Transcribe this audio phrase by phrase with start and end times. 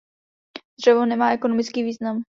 [0.79, 2.23] Dřevo nemá ekonomický význam.